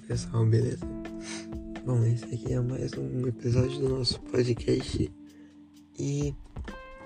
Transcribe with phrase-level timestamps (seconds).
[0.00, 0.86] pessoal, beleza?
[1.84, 5.10] Bom, esse aqui é mais um episódio do nosso podcast
[5.98, 6.34] e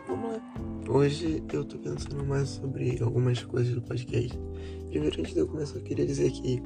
[0.07, 0.41] vamos lá.
[0.89, 4.39] Hoje eu tô pensando mais sobre algumas coisas do podcast.
[4.91, 6.62] Primeiro, antes de eu começar, eu queria dizer que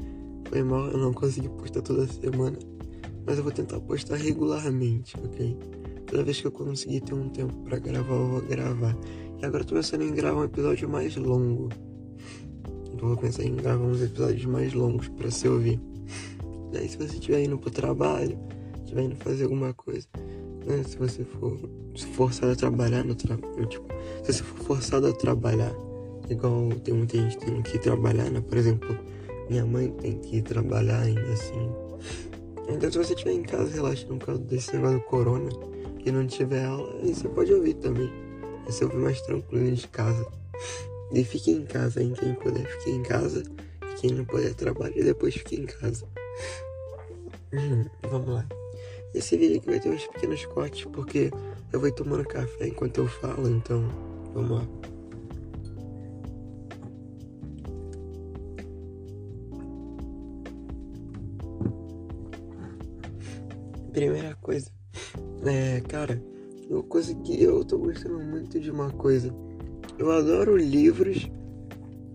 [0.49, 2.59] foi mal, eu não consegui postar toda semana,
[3.25, 5.57] mas eu vou tentar postar regularmente, ok?
[6.07, 8.97] Toda vez que eu conseguir ter um tempo para gravar, eu vou gravar.
[9.41, 11.69] E agora eu tô pensando em gravar um episódio mais longo.
[12.99, 15.81] Vou pensar em gravar uns episódios mais longos para se ouvir.
[16.77, 18.39] Daí se você estiver indo pro trabalho,
[18.81, 20.07] estiver indo fazer alguma coisa,
[20.67, 20.83] né?
[20.87, 21.59] se você for
[22.13, 23.87] forçado a trabalhar no trabalho, tipo,
[24.23, 25.73] se você for forçado a trabalhar,
[26.29, 28.43] igual tem muita gente tendo que trabalhar, né?
[28.47, 28.99] Por exemplo,
[29.49, 31.71] minha mãe tem que trabalhar ainda assim.
[32.69, 35.49] Então se você estiver em casa relaxando por causa desse negócio do corona
[36.05, 38.13] e não tiver aula, aí você pode ouvir também.
[38.67, 40.27] Aí você ouvir mais tranquilo de casa.
[41.11, 42.13] E fique em casa, hein?
[42.19, 43.43] Quem puder, fique em casa.
[43.83, 46.05] E quem não puder, trabalhe e depois fique em casa.
[47.53, 48.47] Hum, vamos lá.
[49.15, 51.31] Esse vídeo aqui vai ter uns pequenos cortes porque
[51.73, 53.89] eu vou tomando café enquanto eu falo, então
[54.35, 54.67] vamos lá.
[63.93, 64.71] Primeira coisa,
[65.47, 66.23] é, cara,
[66.69, 69.33] eu consegui, eu tô gostando muito de uma coisa
[69.99, 71.31] eu adoro livros,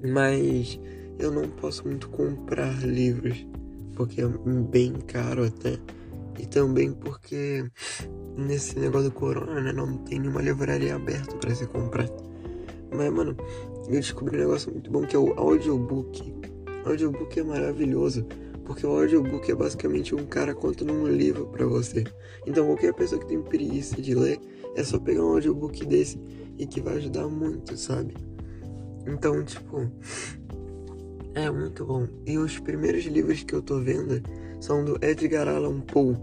[0.03, 0.79] mas
[1.17, 3.45] eu não posso muito comprar livros,
[3.95, 5.77] porque é bem caro até.
[6.39, 7.65] E também porque
[8.37, 12.09] nesse negócio do corona, né, não tem nenhuma livraria aberta para você comprar.
[12.91, 13.35] Mas, mano,
[13.87, 16.33] eu descobri um negócio muito bom que é o audiobook.
[16.85, 18.25] O audiobook é maravilhoso,
[18.65, 22.03] porque o audiobook é basicamente um cara contando um livro para você.
[22.45, 24.39] Então, qualquer pessoa que tem preguiça de ler,
[24.75, 26.19] é só pegar um audiobook desse
[26.57, 28.15] e que vai ajudar muito, sabe?
[29.05, 29.91] Então, tipo,
[31.33, 32.07] é muito bom.
[32.25, 34.21] E os primeiros livros que eu tô vendo
[34.59, 36.17] são do Edgar Allan Poe.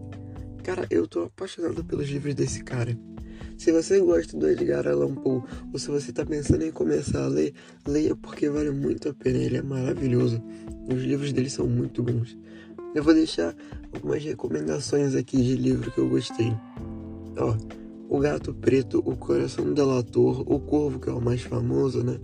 [0.62, 2.98] Cara, eu tô apaixonado pelos livros desse cara.
[3.56, 5.42] Se você gosta do Edgar Allan Poe
[5.72, 7.54] ou se você tá pensando em começar a ler,
[7.86, 9.38] leia porque vale muito a pena.
[9.38, 10.42] Ele é maravilhoso.
[10.92, 12.36] Os livros dele são muito bons.
[12.94, 13.54] Eu vou deixar
[13.92, 16.54] algumas recomendações aqui de livro que eu gostei.
[17.36, 17.56] Ó,
[18.08, 22.18] o Gato Preto, O Coração Delator, O Corvo, que é o mais famoso, né?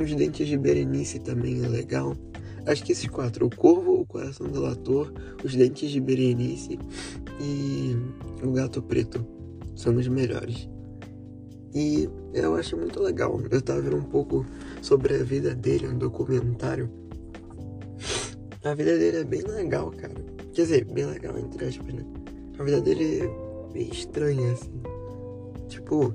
[0.00, 2.16] Os Dentes de Berenice também é legal.
[2.66, 5.12] Acho que esses quatro, O Corvo, O Coração Delator,
[5.44, 6.78] Os Dentes de Berenice
[7.40, 7.96] e
[8.42, 9.26] O Gato Preto,
[9.74, 10.68] são os melhores.
[11.74, 13.40] E eu acho muito legal.
[13.50, 14.46] Eu tava vendo um pouco
[14.80, 16.90] sobre a vida dele, um documentário.
[18.64, 20.14] A vida dele é bem legal, cara.
[20.52, 22.04] Quer dizer, bem legal, entre aspas, né?
[22.58, 23.28] A vida dele
[23.72, 24.82] meio estranha, assim.
[25.68, 26.14] Tipo,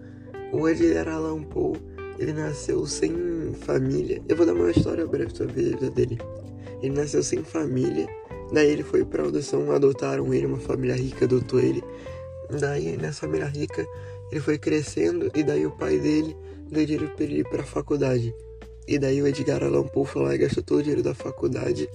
[0.53, 1.75] o Edgar Allan Poe,
[2.19, 4.21] ele nasceu sem família.
[4.27, 6.17] Eu vou dar uma história breve sobre a vida dele.
[6.81, 8.07] Ele nasceu sem família,
[8.51, 11.83] daí ele foi pra adoção, adotaram ele, uma família rica adotou ele.
[12.59, 13.85] Daí, nessa família rica,
[14.31, 16.35] ele foi crescendo e daí o pai dele
[16.69, 18.33] deu dinheiro pra ele ir pra faculdade.
[18.87, 21.89] E daí o Edgar Allan Poe foi lá e gastou todo o dinheiro da faculdade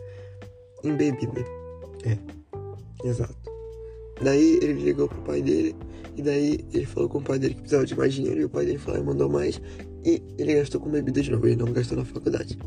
[0.85, 1.45] em bebida.
[2.05, 2.19] É,
[3.09, 3.35] exato.
[4.21, 5.75] Daí ele ligou pro pai dele,
[6.17, 8.51] e daí ele falou com o pai dele que precisava de mais dinheiro, e o
[8.51, 9.61] pai dele falou e mandou mais,
[10.05, 12.59] e ele gastou com bebida de novo, ele não gastou na faculdade.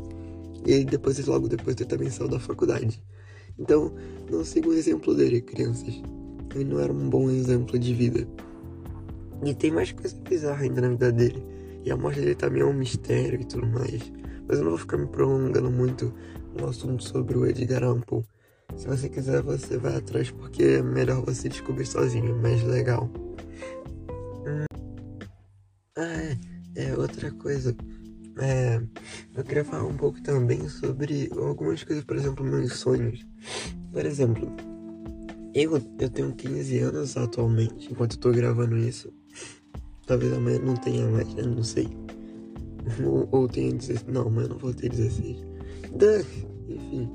[0.64, 3.02] E depois, logo depois, ele também saiu da faculdade.
[3.58, 3.94] Então,
[4.30, 6.02] não siga o exemplo dele, crianças.
[6.54, 8.26] Ele não era um bom exemplo de vida.
[9.44, 11.44] E tem mais coisa bizarra ainda na vida dele.
[11.84, 14.00] E a morte dele também é um mistério e tudo mais.
[14.48, 16.12] Mas eu não vou ficar me prolongando muito
[16.58, 18.24] no assunto sobre o Edgar Poe.
[18.74, 23.08] Se você quiser, você vai atrás porque é melhor você descobrir sozinho, é mais legal.
[26.76, 27.74] É, é outra coisa.
[28.38, 28.80] É,
[29.34, 33.26] eu queria falar um pouco também sobre algumas coisas, por exemplo, meus sonhos.
[33.92, 34.54] Por exemplo,
[35.54, 39.10] eu, eu tenho 15 anos atualmente, enquanto eu tô gravando isso.
[40.06, 41.42] Talvez amanhã não tenha mais, né?
[41.42, 41.88] Não sei.
[43.04, 44.04] Ou, ou tenha 16.
[44.04, 45.38] Não, amanhã não vou ter 16.
[46.68, 47.10] Enfim.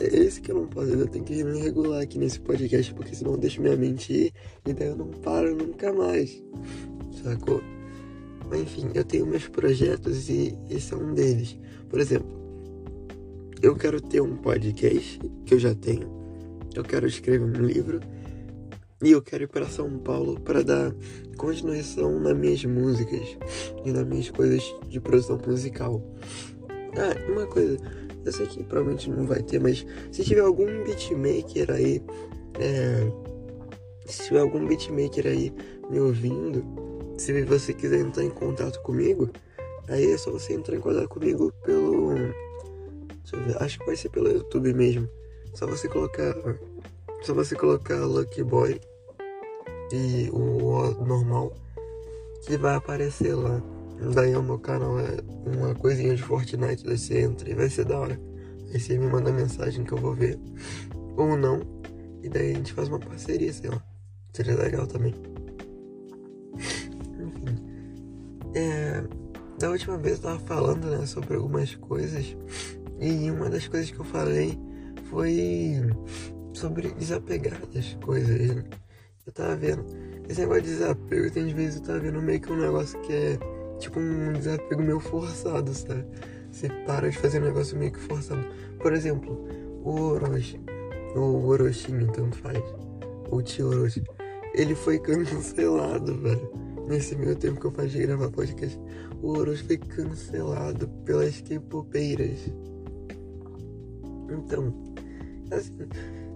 [0.00, 3.14] É esse que eu não posso, eu tenho que me regular aqui nesse podcast, porque
[3.14, 4.32] senão eu deixo minha mente ir
[4.66, 6.42] e daí eu não paro nunca mais.
[7.22, 7.62] Sacou?
[8.52, 11.58] Mas enfim, eu tenho meus projetos e esse é um deles.
[11.88, 12.28] Por exemplo,
[13.62, 16.06] eu quero ter um podcast que eu já tenho.
[16.74, 17.98] Eu quero escrever um livro
[19.02, 20.94] e eu quero ir para São Paulo para dar
[21.38, 23.38] continuação nas minhas músicas
[23.86, 26.02] e nas minhas coisas de produção musical.
[26.98, 27.78] Ah, uma coisa,
[28.22, 32.02] eu sei que provavelmente não vai ter, mas se tiver algum beatmaker aí,
[32.60, 33.10] é,
[34.04, 35.50] se tiver algum beatmaker aí
[35.90, 36.81] me ouvindo,
[37.22, 39.30] se você quiser entrar em contato comigo,
[39.88, 42.14] aí é só você entrar em contato comigo pelo.
[42.14, 45.08] Deixa eu ver, acho que vai ser pelo YouTube mesmo.
[45.54, 46.34] Só você colocar.
[47.22, 48.80] Só você colocar Lucky Boy
[49.92, 51.54] e o normal
[52.44, 53.62] que vai aparecer lá.
[54.12, 57.84] Daí o meu canal é uma coisinha de Fortnite, daí você entra e vai ser
[57.84, 58.20] da hora.
[58.72, 60.40] Aí você me manda mensagem que eu vou ver.
[61.16, 61.60] Ou não.
[62.20, 63.80] E daí a gente faz uma parceria, sei lá.
[64.32, 65.31] Seria legal também.
[68.54, 69.02] É,
[69.58, 72.36] da última vez eu tava falando, né, sobre algumas coisas.
[73.00, 74.58] E uma das coisas que eu falei
[75.10, 75.80] foi
[76.52, 78.64] sobre desapegar das coisas, né?
[79.26, 79.84] Eu tava vendo.
[80.28, 83.38] Esse negócio de desapego, tem vezes eu tava vendo meio que um negócio que é
[83.78, 86.04] tipo um desapego meio forçado, sabe?
[86.50, 88.44] Você para de fazer um negócio meio que forçado.
[88.78, 89.46] Por exemplo,
[89.84, 90.60] o Orochi.
[91.16, 92.62] O Orochinho, tanto faz.
[93.30, 94.02] O tio Orochi.
[94.54, 96.61] Ele foi cancelado, velho.
[96.88, 98.78] Nesse meio tempo que eu fazia gravar podcast.
[99.22, 102.40] O Orochi foi cancelado pelas K-popeiras.
[104.30, 104.74] Então,
[105.50, 105.72] assim,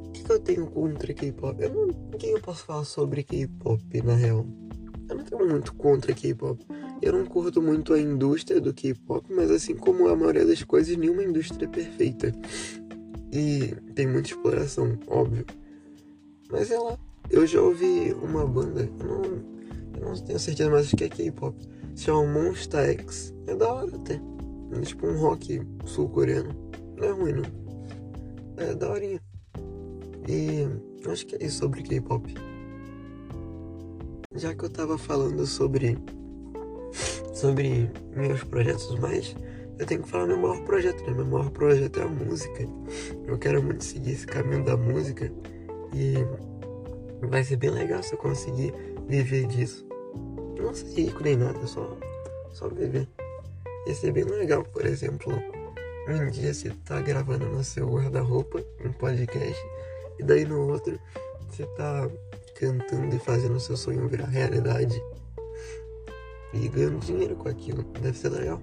[0.07, 1.63] o que, que eu tenho contra K-pop?
[1.63, 1.89] Eu não.
[1.89, 4.47] O que eu posso falar sobre K-pop, na real?
[5.09, 6.65] Eu não tenho muito contra K-pop.
[7.03, 10.97] Eu não curto muito a indústria do K-pop, mas assim como a maioria das coisas,
[10.97, 12.33] nenhuma indústria é perfeita.
[13.33, 15.45] E tem muita exploração, óbvio.
[16.51, 16.99] Mas lá,
[17.29, 19.56] eu já ouvi uma banda, eu não,
[20.07, 21.57] não tenho certeza, mas acho que é K-pop.
[21.95, 23.35] Se chama Monster X.
[23.47, 24.21] É da hora até.
[24.73, 26.55] É tipo um rock sul-coreano.
[26.97, 27.45] Não é ruim, não.
[28.57, 29.21] É da horinha.
[30.29, 30.67] E
[31.09, 32.35] acho que é isso sobre K-pop.
[34.35, 35.97] Já que eu tava falando sobre
[37.33, 39.37] sobre meus projetos mais,
[39.79, 41.15] eu tenho que falar meu maior projeto, né?
[41.15, 42.67] Meu maior projeto é a música.
[43.27, 45.31] Eu quero muito seguir esse caminho da música
[45.95, 46.15] e
[47.27, 48.73] vai ser bem legal se eu conseguir
[49.07, 49.87] viver disso.
[50.57, 51.97] Não ser rico nem nada, só,
[52.53, 53.09] só viver.
[53.87, 55.33] Ia ser bem legal, por exemplo,
[56.09, 59.61] um dia você tá gravando no seu guarda-roupa um podcast
[60.19, 60.99] e daí no outro
[61.49, 62.09] você tá
[62.59, 65.01] cantando e fazendo seu sonho virar realidade
[66.53, 67.83] e ganhando dinheiro com aquilo.
[68.01, 68.61] Deve ser legal.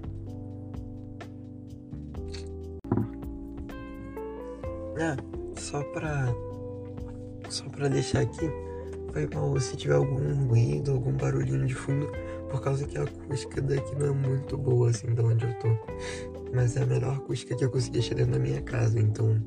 [4.98, 5.16] Ah,
[5.58, 6.34] só pra.
[7.48, 8.50] Só pra deixar aqui,
[9.14, 12.10] foi mal se tiver algum ruído, algum barulhinho de fundo,
[12.50, 15.68] por causa que a acústica daqui não é muito boa assim de onde eu tô.
[16.52, 19.40] Mas é a melhor acústica que eu consegui achar dentro da minha casa, então.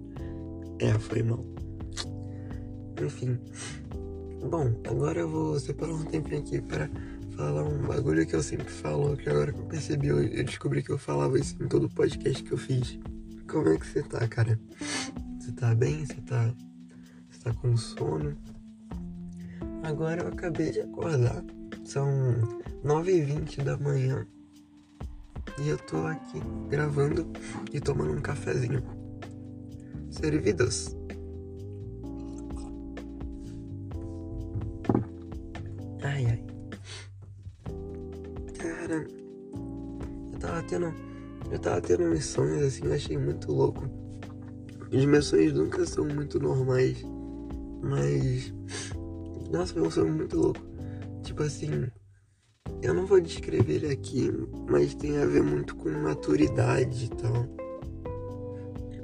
[0.80, 1.46] É, foi mal.
[3.04, 3.38] Enfim.
[4.50, 6.90] Bom, agora eu vou separar um tempinho aqui para
[7.36, 10.82] falar um bagulho que eu sempre falo, que agora que eu percebi, eu, eu descobri
[10.82, 12.98] que eu falava isso em todo podcast que eu fiz.
[13.50, 14.58] Como é que você tá, cara?
[15.40, 16.06] Você tá bem?
[16.06, 16.54] Você tá,
[17.30, 18.38] você tá com sono?
[19.88, 21.42] Agora eu acabei de acordar.
[21.86, 22.10] São
[22.84, 24.28] 9h20 da manhã.
[25.58, 27.26] E eu tô aqui gravando
[27.72, 28.84] e tomando um cafezinho.
[30.12, 30.94] Servidas.
[36.04, 36.44] Ai, ai.
[38.58, 39.08] Cara,
[40.34, 40.94] eu tava tendo.
[41.50, 43.86] Eu tava tendo uns sonhos assim, eu achei muito louco.
[44.92, 47.02] Os meus sonhos nunca são muito normais.
[47.82, 48.54] Mas.
[49.52, 50.62] Nossa, um sonho muito louco.
[51.24, 51.88] Tipo assim.
[52.82, 54.30] Eu não vou descrever ele aqui,
[54.70, 57.48] mas tem a ver muito com maturidade e tal.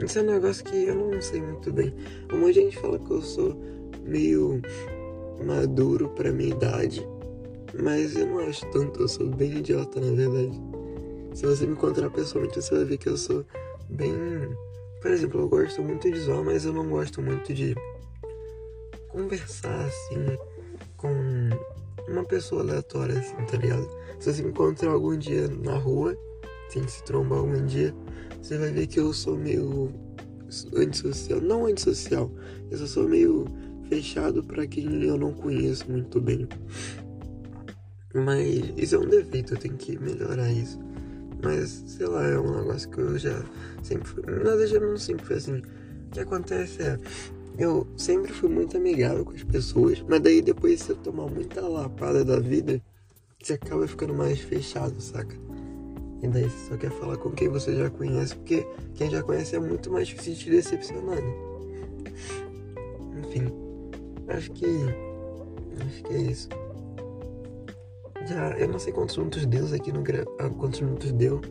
[0.03, 1.93] Isso é um negócio que eu não sei muito bem.
[2.31, 3.59] Um monte de gente fala que eu sou
[4.03, 4.62] meio
[5.43, 7.07] maduro pra minha idade.
[7.81, 10.62] Mas eu não acho tanto, eu sou bem idiota na verdade.
[11.33, 13.43] Se você me encontrar pessoalmente, você vai ver que eu sou
[13.89, 14.13] bem.
[15.01, 17.75] Por exemplo, eu gosto muito de zoar, mas eu não gosto muito de
[19.13, 20.38] conversar assim
[20.98, 21.13] com
[22.10, 23.88] uma pessoa aleatória, assim, tá ligado?
[24.20, 26.17] Se você me encontrar algum dia na rua,
[26.70, 27.93] sem se trombar algum dia,
[28.41, 29.93] você vai ver que eu sou meio
[30.75, 31.39] antissocial.
[31.39, 32.32] Não antissocial,
[32.72, 33.46] eu só sou meio
[33.88, 36.48] fechado para quem eu não conheço muito bem.
[38.15, 40.79] Mas isso é um defeito, eu tenho que melhorar isso.
[41.43, 43.43] Mas, sei lá, é um negócio que eu já
[43.84, 44.24] sempre fui.
[44.25, 45.58] Na verdade, eu não sempre fui assim.
[45.58, 47.00] O que acontece é.
[47.57, 52.25] Eu sempre fui muito amigável com as pessoas, mas daí depois você tomar muita lapada
[52.25, 52.81] da vida,
[53.41, 55.36] você acaba ficando mais fechado, saca?
[56.24, 59.55] E daí você só quer falar com quem você já conhece, porque quem já conhece
[59.55, 61.33] é muito mais difícil de te decepcionar, né?
[63.19, 63.51] Enfim,
[64.29, 64.65] acho que.
[65.86, 66.50] Acho que é isso.
[68.25, 70.24] Já, eu não sei quantos minutos deu aqui no gra...
[70.39, 71.41] Ah, quantos minutos deu.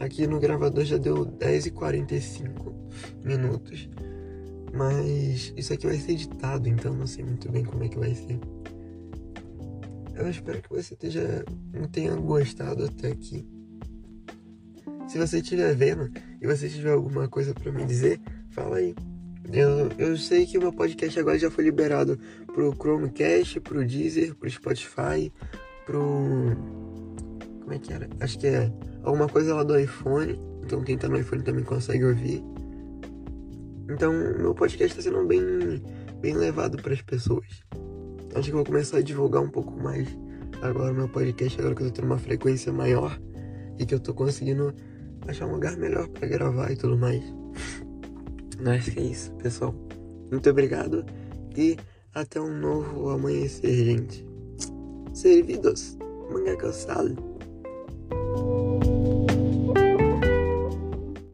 [0.00, 2.74] Aqui no gravador já deu 10 e 45
[3.22, 3.90] minutos.
[4.72, 8.14] Mas isso aqui vai ser editado, então não sei muito bem como é que vai
[8.14, 8.38] ser.
[10.14, 11.44] Eu espero que você esteja,
[11.92, 13.46] tenha gostado até aqui.
[15.06, 16.10] Se você estiver vendo
[16.40, 18.20] e você tiver alguma coisa para me dizer,
[18.50, 18.94] fala aí.
[19.50, 22.18] Eu, eu sei que o meu podcast agora já foi liberado
[22.52, 25.32] pro Chromecast, pro Deezer, pro Spotify,
[25.86, 26.54] pro.
[27.60, 28.08] Como é que era?
[28.20, 28.70] Acho que é
[29.02, 30.38] alguma coisa lá do iPhone.
[30.62, 32.42] Então quem tá no iPhone também consegue ouvir.
[33.88, 35.40] Então meu podcast tá sendo bem,
[36.20, 37.46] bem levado para as pessoas.
[38.34, 40.06] Acho que vou começar a divulgar um pouco mais
[40.62, 43.18] agora meu podcast, agora que eu tô tendo uma frequência maior
[43.78, 44.74] e que eu tô conseguindo
[45.26, 47.22] achar um lugar melhor para gravar e tudo mais.
[48.66, 49.74] Acho que é isso, pessoal.
[50.30, 51.04] Muito obrigado
[51.56, 51.76] e
[52.14, 54.26] até um novo amanhecer, gente.
[55.14, 55.96] Servidos,
[56.30, 57.27] manga calçado.